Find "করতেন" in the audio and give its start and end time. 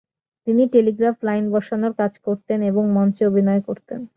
2.19-2.59, 3.61-4.01